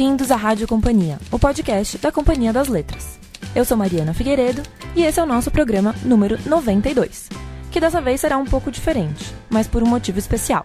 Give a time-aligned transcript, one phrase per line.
[0.00, 3.20] Bem-vindos à Rádio Companhia, o podcast da Companhia das Letras.
[3.54, 4.62] Eu sou Mariana Figueiredo
[4.96, 7.28] e esse é o nosso programa número 92,
[7.70, 10.64] que dessa vez será um pouco diferente, mas por um motivo especial.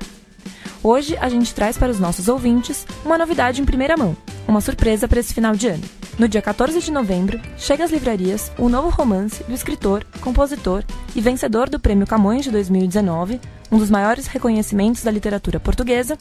[0.82, 4.16] Hoje a gente traz para os nossos ouvintes uma novidade em primeira mão,
[4.48, 5.84] uma surpresa para esse final de ano.
[6.18, 10.82] No dia 14 de novembro, chega às livrarias o novo romance do escritor, compositor
[11.14, 16.18] e vencedor do Prêmio Camões de 2019, um dos maiores reconhecimentos da literatura portuguesa,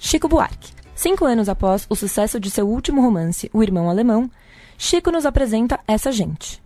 [0.00, 0.85] Chico Buarque.
[0.96, 4.30] Cinco anos após o sucesso de seu último romance, O Irmão Alemão,
[4.78, 6.62] Chico nos apresenta essa gente.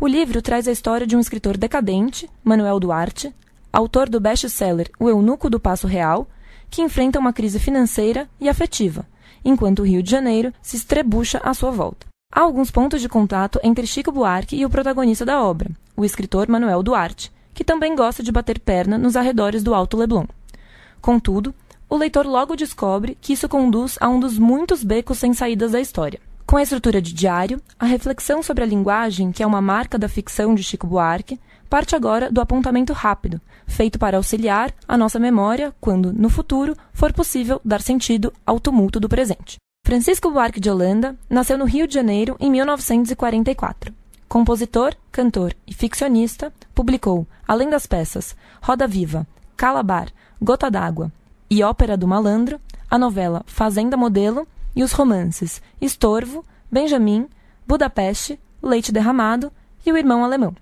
[0.00, 3.32] O livro traz a história de um escritor decadente, Manuel Duarte,
[3.72, 6.26] autor do best-seller O Eunuco do Passo Real,
[6.68, 9.06] que enfrenta uma crise financeira e afetiva,
[9.44, 12.08] enquanto o Rio de Janeiro se estrebucha à sua volta.
[12.32, 16.48] Há alguns pontos de contato entre Chico Buarque e o protagonista da obra, o escritor
[16.48, 20.26] Manuel Duarte, que também gosta de bater perna nos arredores do Alto Leblon.
[21.00, 21.54] Contudo,
[21.88, 25.80] o leitor logo descobre que isso conduz a um dos muitos becos sem saídas da
[25.80, 26.20] história.
[26.46, 30.08] Com a estrutura de diário, a reflexão sobre a linguagem, que é uma marca da
[30.08, 35.74] ficção de Chico Buarque, parte agora do apontamento rápido, feito para auxiliar a nossa memória
[35.80, 39.56] quando, no futuro, for possível dar sentido ao tumulto do presente.
[39.86, 43.92] Francisco Buarque de Holanda nasceu no Rio de Janeiro em 1944.
[44.28, 50.08] Compositor, cantor e ficcionista, publicou, além das peças Roda Viva, Calabar,
[50.40, 51.12] Gota d'Água
[51.50, 57.28] e Ópera do Malandro, a novela Fazenda Modelo e os romances Estorvo, Benjamin,
[57.66, 59.52] Budapeste, Leite Derramado
[59.86, 60.54] e O Irmão Alemão.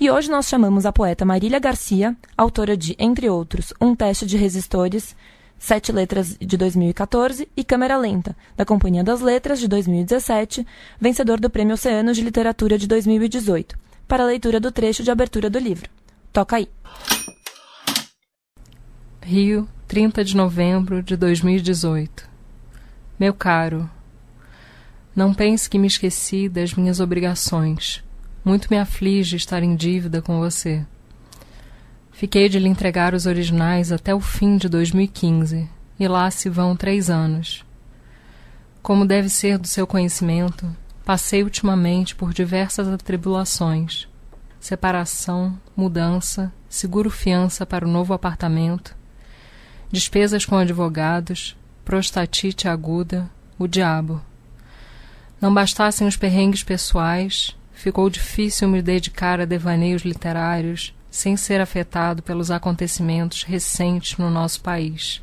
[0.00, 4.36] E hoje nós chamamos a poeta Marília Garcia, autora de, entre outros, Um Teste de
[4.36, 5.14] Resistores,
[5.58, 10.66] Sete Letras de 2014 e Câmera Lenta, da Companhia das Letras de 2017,
[11.00, 15.48] vencedor do Prêmio Oceano de Literatura de 2018, para a leitura do trecho de abertura
[15.48, 15.88] do livro.
[16.32, 16.68] Toca aí.
[19.20, 22.26] Rio, 30 de novembro de 2018.
[23.20, 23.90] Meu caro,
[25.14, 28.02] não pense que me esqueci das minhas obrigações.
[28.42, 30.82] Muito me aflige estar em dívida com você.
[32.10, 35.68] Fiquei de lhe entregar os originais até o fim de 2015,
[36.00, 37.62] e lá se vão três anos.
[38.82, 40.74] Como deve ser do seu conhecimento,
[41.04, 44.08] passei ultimamente por diversas atribulações:
[44.58, 49.01] separação, mudança, seguro fiança para o novo apartamento,
[49.92, 51.54] despesas com advogados,
[51.84, 54.22] prostatite aguda, o diabo.
[55.38, 62.22] Não bastassem os perrengues pessoais, ficou difícil me dedicar a devaneios literários sem ser afetado
[62.22, 65.22] pelos acontecimentos recentes no nosso país.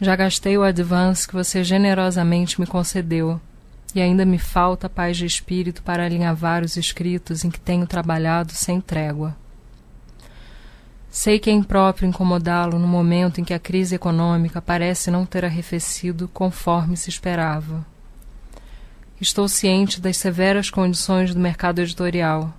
[0.00, 3.40] Já gastei o advance que você generosamente me concedeu,
[3.94, 8.52] e ainda me falta paz de espírito para alinhavar os escritos em que tenho trabalhado
[8.52, 9.36] sem trégua.
[11.16, 15.44] Sei que é impróprio incomodá-lo no momento em que a crise econômica parece não ter
[15.44, 17.86] arrefecido conforme se esperava.
[19.20, 22.52] Estou ciente das severas condições do mercado editorial,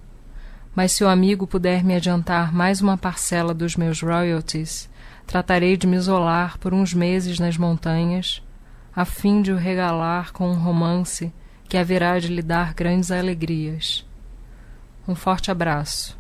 [0.74, 4.90] mas se o amigo puder me adiantar mais uma parcela dos meus royalties,
[5.28, 8.42] tratarei de me isolar por uns meses nas montanhas,
[8.96, 11.30] a fim de o regalar com um romance
[11.68, 14.06] que haverá de lhe dar grandes alegrias.
[15.06, 16.18] Um forte abraço.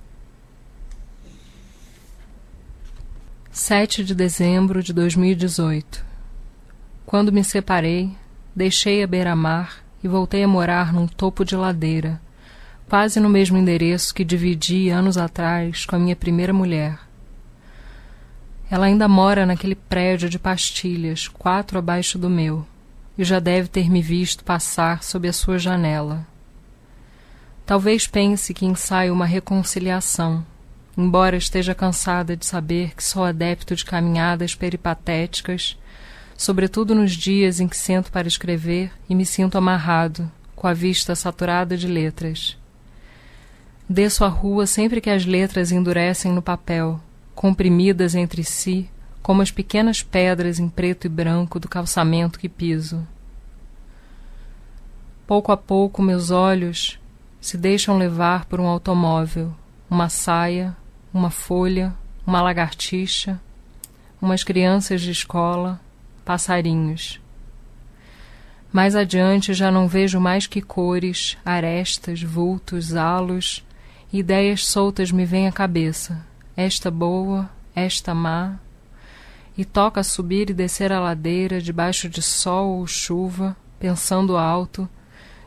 [3.57, 6.03] 7 de dezembro de 2018.
[7.05, 8.11] Quando me separei,
[8.53, 12.21] deixei a beira-mar e voltei a morar num topo de ladeira,
[12.89, 16.99] quase no mesmo endereço que dividi anos atrás com a minha primeira mulher.
[18.69, 22.67] Ela ainda mora naquele prédio de pastilhas, quatro abaixo do meu,
[23.17, 26.27] e já deve ter me visto passar sob a sua janela.
[27.65, 30.45] Talvez pense que ensaio uma reconciliação
[30.97, 35.77] embora esteja cansada de saber que sou adepto de caminhadas peripatéticas,
[36.37, 41.15] sobretudo nos dias em que sento para escrever e me sinto amarrado, com a vista
[41.15, 42.57] saturada de letras.
[43.87, 46.99] Desço a rua sempre que as letras endurecem no papel,
[47.35, 48.89] comprimidas entre si,
[49.21, 53.05] como as pequenas pedras em preto e branco do calçamento que piso.
[55.27, 56.99] Pouco a pouco meus olhos
[57.41, 59.53] se deixam levar por um automóvel,
[59.89, 60.75] uma saia,
[61.15, 61.95] uma folha,
[62.27, 63.39] uma lagartixa,
[64.21, 65.79] umas crianças de escola,
[66.25, 67.21] passarinhos.
[68.69, 73.65] Mais adiante já não vejo mais que cores, arestas, vultos, halos,
[74.11, 76.21] ideias soltas me vêm à cabeça,
[76.57, 78.59] esta boa, esta má,
[79.57, 84.85] e toca subir e descer a ladeira debaixo de sol ou chuva, pensando alto,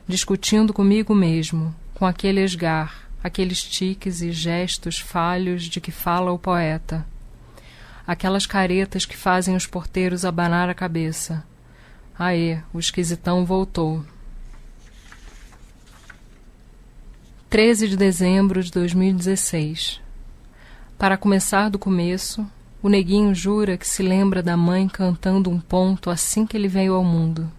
[0.07, 6.39] discutindo comigo mesmo, com aquele esgar, aqueles tiques e gestos falhos de que fala o
[6.39, 7.05] poeta,
[8.07, 11.43] aquelas caretas que fazem os porteiros abanar a cabeça,
[12.19, 14.03] Aê, o esquisitão voltou.
[17.49, 20.01] 13 de dezembro de 2016.
[20.97, 22.45] Para começar do começo,
[22.83, 26.93] o neguinho jura que se lembra da mãe cantando um ponto assim que ele veio
[26.93, 27.49] ao mundo.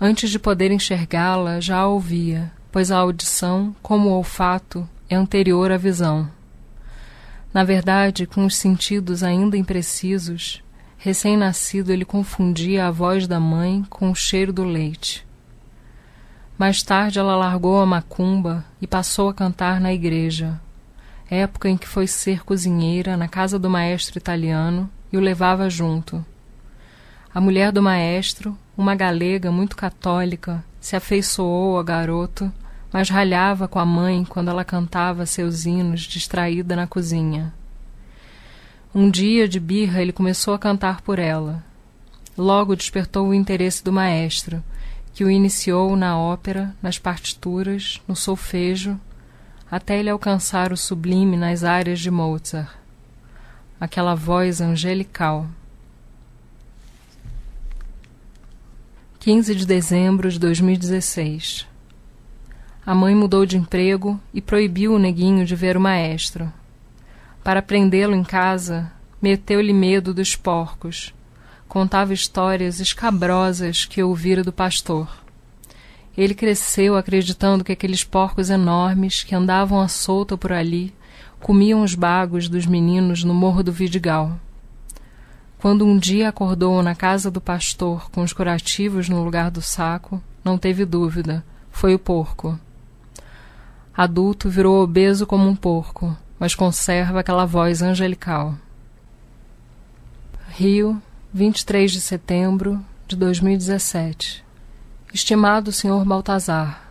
[0.00, 5.72] Antes de poder enxergá-la, já a ouvia, pois a audição, como o olfato, é anterior
[5.72, 6.30] à visão.
[7.52, 10.62] Na verdade, com os sentidos ainda imprecisos,
[10.96, 15.26] recém-nascido ele confundia a voz da mãe com o cheiro do leite.
[16.56, 20.60] Mais tarde ela largou a macumba e passou a cantar na igreja,
[21.28, 26.24] época em que foi ser cozinheira na casa do maestro italiano e o levava junto.
[27.34, 32.52] A mulher do maestro, uma galega muito católica, se afeiçoou ao garoto
[32.92, 37.54] mas ralhava com a mãe quando ela cantava seus hinos distraída na cozinha.
[38.94, 41.62] Um dia, de birra, ele começou a cantar por ela.
[42.36, 44.62] Logo despertou o interesse do maestro,
[45.12, 48.98] que o iniciou na ópera, nas partituras, no solfejo,
[49.70, 52.74] até ele alcançar o sublime nas áreas de Mozart.
[53.80, 55.46] Aquela voz angelical.
[59.20, 61.69] 15 de dezembro de 2016
[62.90, 66.52] a mãe mudou de emprego e proibiu o neguinho de ver o maestro.
[67.44, 68.90] Para prendê-lo em casa,
[69.22, 71.14] meteu-lhe medo dos porcos.
[71.68, 75.08] Contava histórias escabrosas que ouvira do pastor.
[76.18, 80.92] Ele cresceu acreditando que aqueles porcos enormes que andavam à solta por ali
[81.38, 84.36] comiam os bagos dos meninos no Morro do Vidigal.
[85.58, 90.20] Quando um dia acordou na casa do pastor com os curativos no lugar do saco,
[90.44, 92.58] não teve dúvida, foi o porco.
[94.02, 98.54] Adulto virou obeso como um porco, mas conserva aquela voz angelical.
[100.48, 101.02] Rio,
[101.34, 104.42] 23 de setembro de 2017.
[105.12, 106.02] Estimado Sr.
[106.06, 106.82] Baltazar,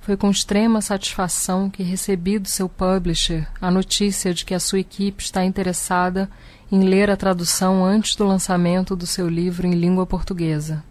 [0.00, 4.80] foi com extrema satisfação que recebi do seu publisher a notícia de que a sua
[4.80, 6.28] equipe está interessada
[6.72, 10.82] em ler a tradução antes do lançamento do seu livro em língua portuguesa.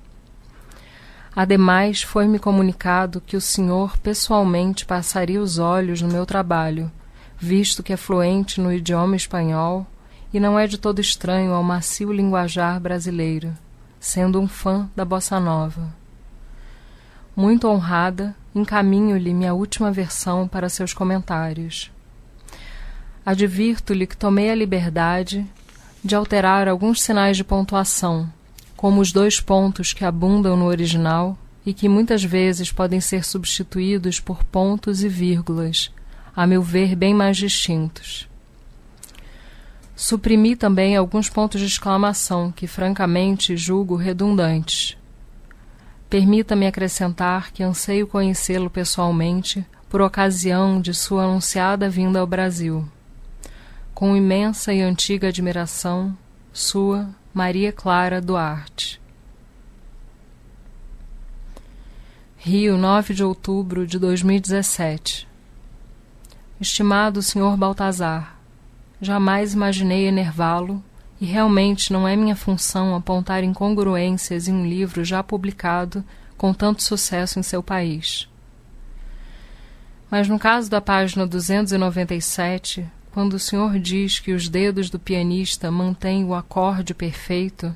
[1.36, 6.90] Ademais, foi-me comunicado que o senhor pessoalmente passaria os olhos no meu trabalho,
[7.38, 9.86] visto que é fluente no idioma espanhol
[10.34, 13.54] e não é de todo estranho ao macio linguajar brasileiro,
[14.00, 15.94] sendo um fã da bossa nova.
[17.36, 21.92] Muito honrada, encaminho-lhe minha última versão para seus comentários.
[23.26, 25.46] Advirto-lhe que tomei a liberdade
[26.02, 28.32] de alterar alguns sinais de pontuação
[28.76, 34.20] como os dois pontos que abundam no original e que muitas vezes podem ser substituídos
[34.20, 35.92] por pontos e vírgulas,
[36.36, 38.28] a meu ver bem mais distintos.
[39.96, 44.98] Suprimi também alguns pontos de exclamação que, francamente, julgo redundantes.
[46.10, 52.86] Permita-me acrescentar que anseio conhecê-lo pessoalmente por ocasião de sua anunciada vinda ao Brasil.
[53.94, 56.16] Com imensa e antiga admiração,
[56.52, 59.02] sua Maria Clara Duarte.
[62.38, 65.28] Rio, 9 de outubro de 2017.
[66.62, 67.58] Estimado Sr.
[67.58, 68.38] Baltazar,
[69.02, 70.82] jamais imaginei enervá-lo
[71.20, 76.06] e realmente não é minha função apontar incongruências em um livro já publicado
[76.38, 78.30] com tanto sucesso em seu país.
[80.10, 85.72] Mas no caso da página 297, quando o senhor diz que os dedos do pianista
[85.72, 87.74] mantêm o acorde perfeito,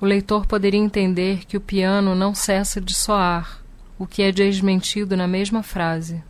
[0.00, 3.62] o leitor poderia entender que o piano não cessa de soar,
[3.96, 6.24] o que é desmentido na mesma frase.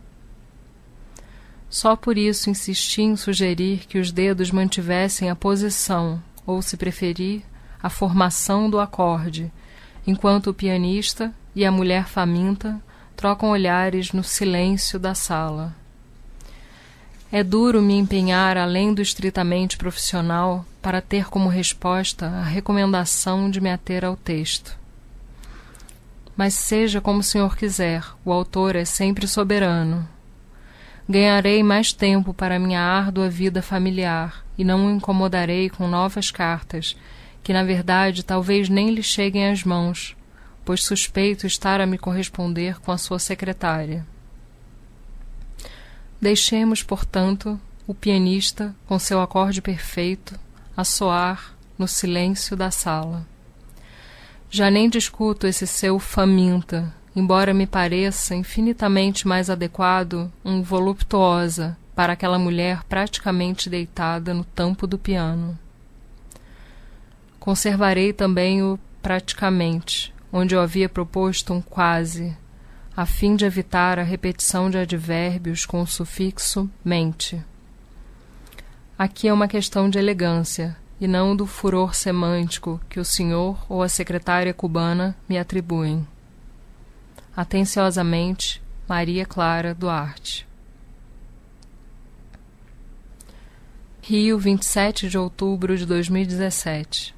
[1.71, 7.41] Só por isso insisti em sugerir que os dedos mantivessem a posição, ou, se preferir,
[7.81, 9.51] a formação do acorde,
[10.05, 12.79] enquanto o pianista e a mulher faminta
[13.15, 15.78] trocam olhares no silêncio da sala.
[17.31, 23.61] É duro me empenhar além do estritamente profissional para ter como resposta a recomendação de
[23.61, 24.75] me ater ao texto.
[26.35, 30.09] Mas seja como o senhor quiser, o autor é sempre soberano.
[31.07, 36.97] Ganharei mais tempo para minha árdua vida familiar e não o incomodarei com novas cartas,
[37.43, 40.15] que na verdade talvez nem lhe cheguem às mãos,
[40.65, 44.03] pois suspeito estar a me corresponder com a sua secretária.
[46.21, 50.37] Deixemos, portanto, o pianista, com seu acorde perfeito,
[50.75, 53.25] a soar no silêncio da sala.
[54.51, 62.13] Já nem discuto esse seu faminta, embora me pareça infinitamente mais adequado um voluptuosa para
[62.13, 65.57] aquela mulher praticamente deitada no tampo do piano.
[67.39, 72.35] Conservarei também o praticamente, onde eu havia proposto um quase,
[72.99, 77.41] a fim de evitar a repetição de advérbios com o sufixo mente.
[78.97, 83.81] Aqui é uma questão de elegância e não do furor semântico que o senhor ou
[83.81, 86.05] a secretária cubana me atribuem.
[87.33, 90.45] Atenciosamente, Maria Clara Duarte.
[94.01, 97.15] Rio, 27 de outubro de 2017.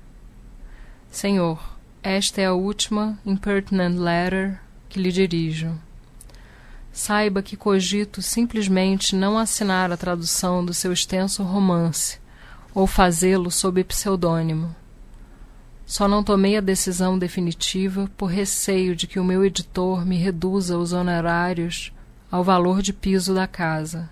[1.10, 1.60] Senhor,
[2.04, 4.60] esta é a última impertinent letter
[4.92, 5.80] que lhe dirijo.
[6.92, 12.20] Saiba que cogito simplesmente não assinar a tradução do seu extenso romance
[12.76, 14.76] ou fazê-lo sob pseudônimo.
[15.86, 20.78] Só não tomei a decisão definitiva por receio de que o meu editor me reduza
[20.78, 21.94] os honorários
[22.30, 24.10] ao valor de piso da casa,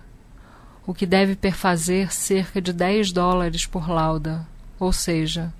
[0.86, 4.46] o que deve perfazer cerca de 10 dólares por lauda,
[4.78, 5.52] ou seja,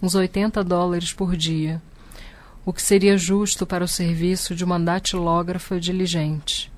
[0.00, 1.80] uns 80 dólares por dia,
[2.66, 6.70] o que seria justo para o serviço de uma datilógrafa diligente.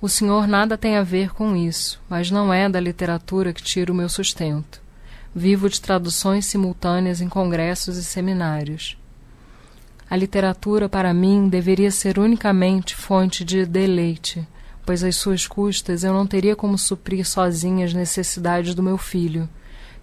[0.00, 3.92] O senhor nada tem a ver com isso, mas não é da literatura que tiro
[3.92, 4.80] o meu sustento.
[5.34, 8.96] Vivo de traduções simultâneas em congressos e seminários.
[10.08, 14.48] A literatura, para mim, deveria ser unicamente fonte de deleite,
[14.86, 19.46] pois às suas custas eu não teria como suprir sozinha as necessidades do meu filho,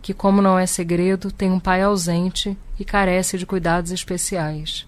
[0.01, 4.88] que, como não é segredo, tem um pai ausente e carece de cuidados especiais.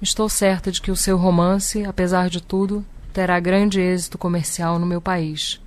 [0.00, 4.86] Estou certa de que o seu romance, apesar de tudo, terá grande êxito comercial no
[4.86, 5.60] meu país.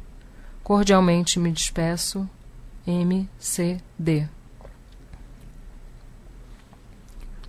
[0.63, 2.27] Cordialmente me despeço.
[2.85, 4.27] M.C.D.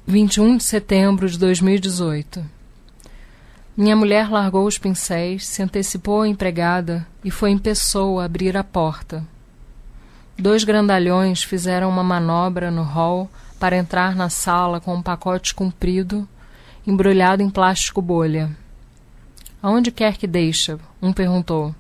[0.07, 2.45] 21 de setembro de 2018
[3.77, 8.63] Minha mulher largou os pincéis, se antecipou à empregada e foi em pessoa abrir a
[8.63, 9.27] porta.
[10.39, 16.29] Dois grandalhões fizeram uma manobra no hall para entrar na sala com um pacote comprido,
[16.87, 18.51] embrulhado em plástico bolha.
[19.63, 20.79] Aonde quer que deixa?
[21.01, 21.75] Um perguntou.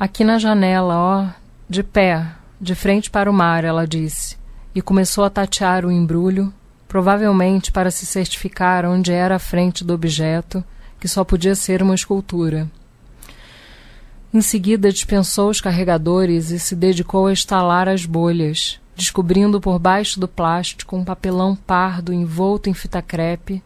[0.00, 1.28] Aqui na janela, ó,
[1.68, 2.26] de pé,
[2.58, 4.36] de frente para o mar, ela disse,
[4.74, 6.52] e começou a tatear o embrulho,
[6.88, 10.64] provavelmente para se certificar onde era a frente do objeto,
[10.98, 12.68] que só podia ser uma escultura.
[14.34, 20.18] Em seguida, dispensou os carregadores e se dedicou a instalar as bolhas, descobrindo por baixo
[20.18, 23.62] do plástico um papelão pardo envolto em fita crepe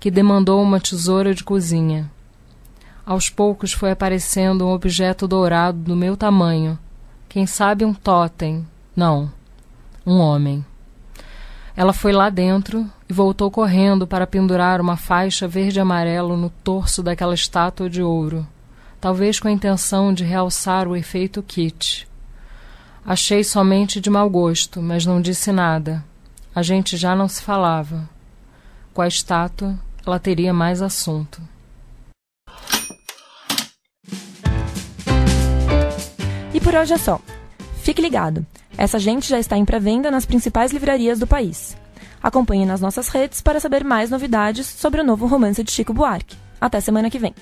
[0.00, 2.10] que demandou uma tesoura de cozinha.
[3.06, 6.76] Aos poucos foi aparecendo um objeto dourado do meu tamanho,
[7.28, 9.30] quem sabe um totem, não,
[10.04, 10.64] um homem.
[11.76, 17.34] Ela foi lá dentro e voltou correndo para pendurar uma faixa verde-amarelo no torso daquela
[17.34, 18.44] estátua de ouro
[19.00, 22.08] talvez com a intenção de realçar o efeito kit.
[23.04, 26.04] Achei somente de mau gosto, mas não disse nada.
[26.54, 28.08] A gente já não se falava.
[28.92, 31.40] Com a estátua, ela teria mais assunto.
[36.52, 37.20] E por hoje é só.
[37.82, 38.44] Fique ligado.
[38.76, 41.76] Essa gente já está em pré-venda nas principais livrarias do país.
[42.22, 46.36] Acompanhe nas nossas redes para saber mais novidades sobre o novo romance de Chico Buarque.
[46.60, 47.34] Até semana que vem.